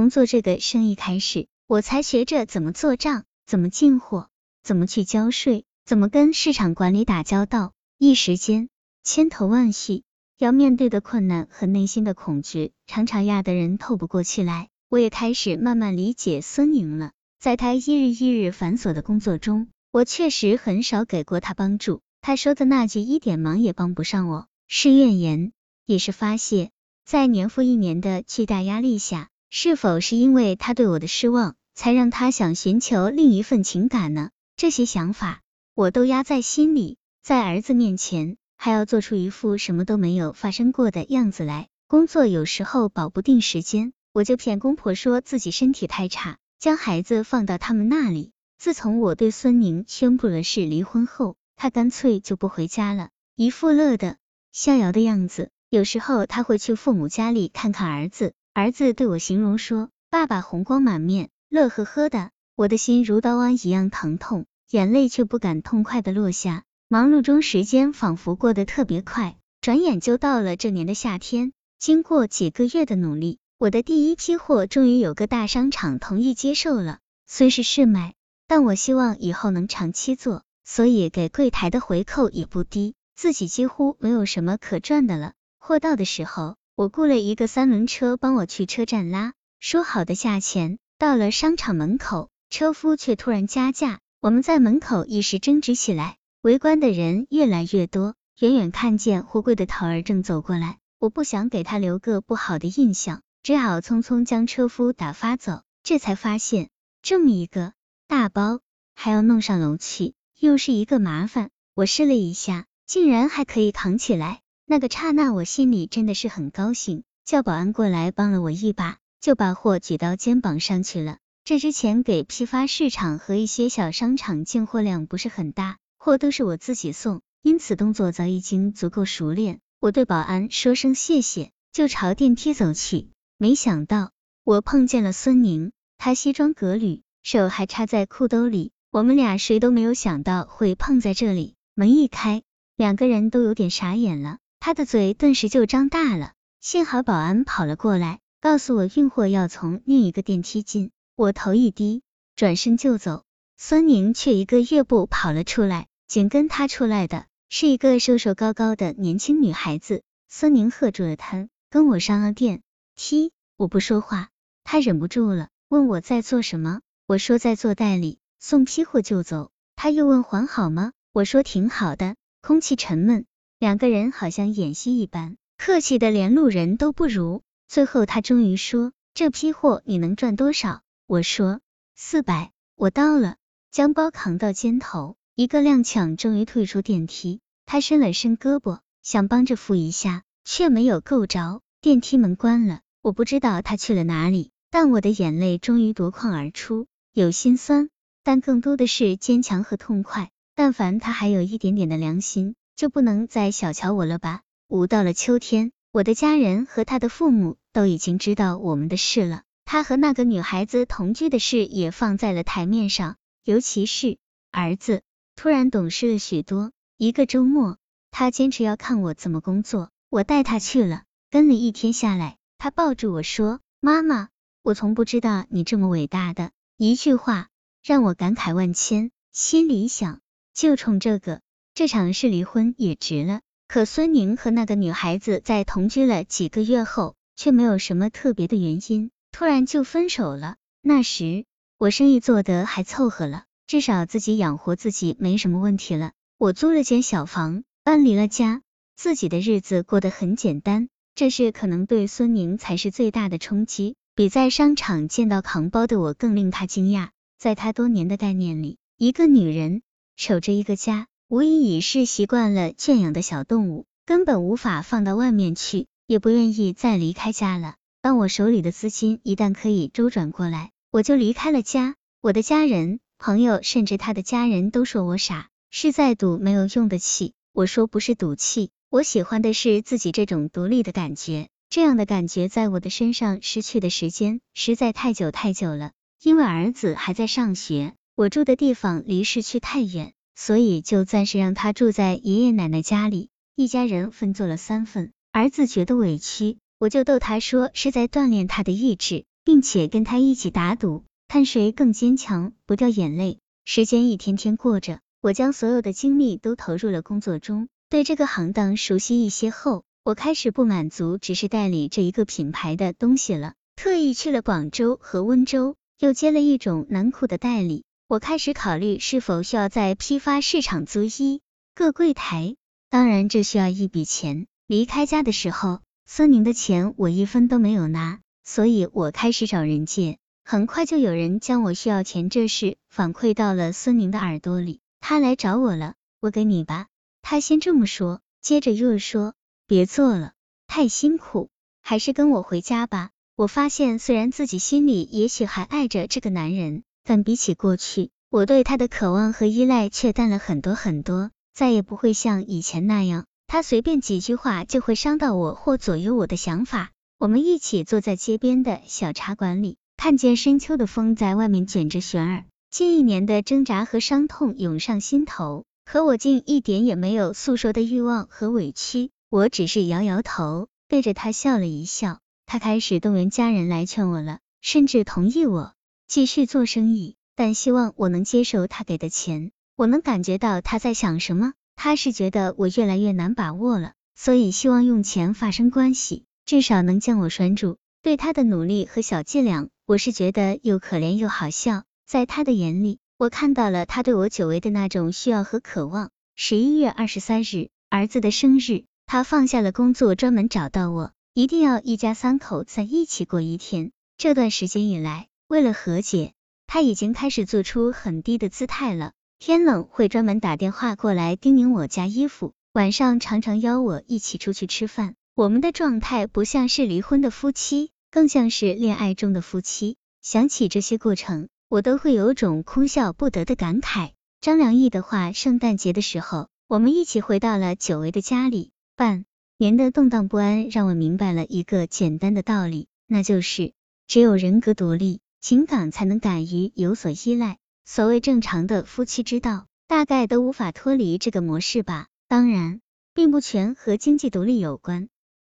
[0.00, 4.30] 从做这个生意开始，我才学着怎么做账，怎么进货，
[4.62, 7.74] 怎么去交税，怎么跟市场管理打交道。
[7.98, 8.70] 一时间
[9.04, 10.04] 千头万绪，
[10.38, 14.70] 要面对的困难和内心的恐惧，常常压得人透不过气来。
[14.88, 17.12] 我也开始慢慢理解孙宁了。
[17.38, 22.00] 在他一日一日繁琐的工作中，我确实很少给过他帮助。
[22.22, 25.52] 他说的那句一点忙也帮不上我，是怨言，
[25.84, 26.70] 也是发泄。
[27.04, 34.30] 在年复一年的巨大压力下，是否是因为他对我的失望，才让他想寻求另一份情感呢？
[34.56, 35.40] 这些想法
[35.74, 41.66] 我都压在心里，在儿子面前还要做出一副什么都没有发生过的样子来。
[41.88, 46.38] 工作有时候保不定时间，我就骗公婆说自己身体太差。
[46.60, 48.32] 将孩子放到他们那里。
[48.58, 54.18] 自从我对孙宁宣布了是离婚后，他干脆就不回家了，一副乐的
[54.52, 55.50] 逍遥的样子。
[55.70, 66.64] 有时候他会去父母家里看看儿子，儿子对我形容说：“爸爸红光满面，乐呵呵的。”我的心如刀剜一样疼痛，眼泪却不敢痛快的落下。
[66.88, 71.52] 忙碌中，时间仿佛过得特别快，转眼就到了这年的夏天。
[71.78, 73.38] 经过几个月的努力。
[73.56, 78.14] 我的第一批货终于有个大商场同意接受了，虽是试卖，
[78.48, 85.34] 但我希望以后能长期做，所以给柜台的回扣也不低，自己几乎没有什么可赚的了。
[85.58, 103.20] 货到的时候，我雇了一个三轮车帮我去车站拉，说好的价钱，到了商场门口，车夫却突然加价，我们在门口一时争执起来，围观的人越来越多，远远看见货柜的头儿正走过来，我不想给他留个不好的印象。
[103.42, 106.70] 只好匆匆将车夫打发走，这才发现
[107.02, 107.74] 这么一个
[108.08, 108.60] 大包
[108.94, 111.50] 还要弄上楼去，又是一个麻烦。
[111.74, 114.40] 我试了一下，竟然还可以扛起来。
[114.70, 121.18] 那个刹那，我心里真的是很高兴，叫保安过来帮了我一把，就把货举到肩膀上去了。
[121.42, 129.58] 这之前给批发市场和一些小商场进货量不是很大，货都是我自己送，因此动作早已经足够熟练。
[129.80, 133.10] 我对保安说声谢谢，就朝电梯走去。
[133.38, 134.12] 没想到
[134.44, 141.56] 我碰见了孙宁，他西装革履，手还插在裤兜里，我们俩谁都没有想到会碰在这里。
[141.74, 142.44] 门一开，
[142.76, 146.34] 两个人都有点傻眼了，他的嘴顿时就张大了。
[146.60, 150.90] 幸好保安跑了过来，告诉我运货要从另一个电梯进。
[151.16, 152.02] 我头一低，
[152.36, 153.24] 转身就走，
[153.56, 160.02] 孙宁却一个跃步跑了出来，紧跟他出来的是一个瘦瘦高高的年轻女孩子。
[160.28, 162.62] 孙宁喝住了他，跟我上了电。
[162.94, 164.28] 梯，我不说话，
[164.62, 166.80] 他忍不住了，问我在做什么。
[167.06, 169.50] 我说在做代理，送批货就走。
[169.74, 170.92] 他又问还好吗？
[171.12, 172.14] 我说挺好的。
[172.42, 173.26] 空气沉闷，
[173.60, 177.42] 两个人好像演戏一般，客气的连路人都不如。
[177.68, 180.80] 最后他终于说，这批货你能赚多少？
[181.06, 181.60] 我说
[181.94, 182.52] 四百。
[182.74, 183.36] 我到了，
[183.70, 187.40] 将包扛到肩头，一个踉跄，终于退出电梯。
[187.66, 191.60] 他伸了伸胳膊，想帮着扶一下，却没有够着。
[191.82, 192.80] 电梯门关了。
[193.02, 197.90] 我不知道他去了哪里，但我的眼泪终于夺眶而出，有心酸，
[198.24, 200.30] 但更多的是坚强和痛快。
[200.54, 204.40] 但凡他还有一点点的良心，就不能再小瞧我了吧？
[204.66, 214.16] 五到了秋天，我的家人和他的父母都已经知道我们的事了，他和那个女孩子同居的事也放在了台面上，尤其是
[214.50, 215.02] 儿子
[215.36, 216.72] 突然懂事了许多。
[216.96, 217.76] 一个周末，
[218.10, 222.38] 他坚持要看我怎么工作，我带他去了，跟了一天下来。
[222.56, 224.30] 他抱住我说：“妈妈，
[224.62, 227.48] 我从不知道你这么伟大的。”一句话
[227.84, 230.22] 让我感慨万千，心里想，
[230.54, 231.42] 就冲这个，
[231.74, 233.40] 这场是离婚也值了。
[233.68, 240.56] 可孙宁和那个女孩子在同居了几个月后，却没有什么特别的原因，突然就分手了。
[240.82, 241.44] 那时
[241.78, 246.12] 我生意做得还凑合了，至少自己养活自己没什么问题了。
[246.36, 248.62] 我租了间小房，搬离了家，
[248.96, 250.88] 自己的日子过得很简单。
[251.14, 257.10] 这事可能对孙宁才是最大的冲击，比在商场见到扛包的我更令他惊讶。
[257.38, 259.82] 在他多年的概念里，一个女人
[260.16, 267.76] 守着一个家，无疑已是习惯了圈养的小动物，根本无法放到外面去，也不愿意再离开家了。
[268.02, 271.94] 当我手里的资金一旦可以周转过来，我就离开了家。
[272.20, 277.34] 我的家人、朋友，甚至他的家人都说我傻，是在赌没有用的气。
[277.52, 278.70] 我说不是赌气。
[278.88, 285.92] 我喜欢的是自己这种独立的感觉，这样的感觉在我的身上失去的时间实在太久太久了。
[286.20, 293.28] 因为儿子还在上学，我住的地方离市区太远，所以就暂时让他住在爷爷奶奶家里。
[293.56, 303.38] 一家人分做了三份，儿子觉得委屈，我就逗他说是在锻炼他的意志，并且跟他一起打赌，看谁更坚强，不掉眼泪。
[303.66, 317.84] 时间一天天过着，我将所有的精力都投入了工作中，对这个行当熟悉一些后，我开始不满足只是代理这一个品牌的东西了，特意去了广州和温州，又接了一种男裤的代理。
[318.10, 321.40] 我开始考虑是否需要在批发市场租一
[321.76, 322.56] 个柜台，
[322.88, 324.48] 当然这需要一笔钱。
[324.66, 330.18] 离开家的时候，孙宁的钱我一分都没有拿，所以我开始找人借。
[330.42, 336.88] 很快就有人将我需要钱这事反馈到了孙宁的耳朵里，他来找我了，我给你吧。
[337.22, 339.34] 他先这么说，接着又说
[339.68, 340.32] 别做了，
[340.66, 341.48] 太辛苦，
[341.80, 343.10] 还是跟我回家吧。
[343.36, 356.90] 我发现虽然自己心里也许还爱着这个男人，但比起过去，我对他的渴望和依赖却淡了很多很多，再也不会像以前那样，他随便几句话就会伤到我或左右我的想法。
[357.18, 359.76] 我们一起坐在街边的小茶馆里。
[359.96, 372.18] 看见深秋的风在外面卷着旋儿，近一年的挣扎和伤痛涌上心头，可我竟一点也没有诉说的欲望和委屈，我只是摇摇头，对着他笑了一笑。
[372.46, 375.74] 他开始动员家人来劝我了，甚至同意我
[376.10, 379.52] 继续做生意，但希望我能接受他给的钱。
[379.76, 387.76] 我能感觉到他在想什么，他是觉得我越来越难把握了，所以希望用钱发生关系，至少能将我拴住。
[388.02, 389.68] 对他的努力和小伎俩。
[389.86, 396.10] 我是觉得又可怜又好笑，在他的眼里，我看到了他对我久违的那种需要和渴望。
[396.34, 403.92] 十一月二十三日，儿子的生日，他放下了工作，专门找到我，一定要一家三口在一起过一天。
[404.18, 406.32] 这段时间以来，为了和解，
[406.68, 409.14] 他已经开始做出很低的姿态了。
[409.40, 415.16] 天冷会专门打电话过来叮咛我加衣服，晚上常常邀我一起出去吃饭。
[415.34, 417.90] 我们的状态不像是离婚的夫妻。
[418.12, 424.12] 更像是恋爱中的夫妻，想起这些过程，我都会有种哭笑不得的感慨。
[424.40, 428.70] 张良义的话，圣诞节的时候，我们一起回到了久违的家里。
[428.94, 429.24] 半
[429.58, 433.72] 年的动荡不安，让我明白了一个简单的道理，那就是
[434.06, 437.58] 只有人格独立，情感才能敢于有所依赖。
[437.84, 442.08] 所谓正常的夫妻之道，大概都无法脱离这个模式吧。
[442.28, 442.80] 当然，
[443.14, 445.08] 并不全和经济独立有关。